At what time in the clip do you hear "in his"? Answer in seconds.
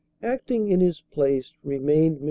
0.69-0.99